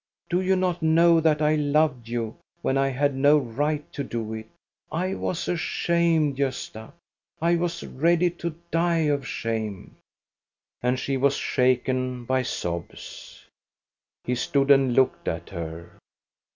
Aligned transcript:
Do 0.31 0.41
you 0.41 0.55
not 0.55 0.81
know 0.81 1.19
that 1.19 1.43
I 1.43 1.53
loved 1.53 2.07
you 2.07 2.37
when 2.63 2.75
I 2.75 2.87
had 2.89 3.13
no 3.13 3.37
right 3.37 3.85
to 3.93 4.03
do 4.03 4.33
it? 4.33 4.47
I 4.91 5.13
was 5.13 5.47
ashamed, 5.47 6.37
Gosta! 6.37 6.93
I 7.39 7.55
was 7.55 7.83
ready 7.83 8.31
to 8.31 8.55
die 8.71 9.05
of 9.13 9.27
shame!" 9.27 9.97
And 10.81 10.97
she 10.97 11.17
was 11.17 11.35
shaken 11.35 12.25
by 12.25 12.41
sobs. 12.41 13.45
He 14.23 14.33
stood 14.33 14.71
and 14.71 14.95
looked 14.95 15.27
at 15.27 15.49
her. 15.51 15.99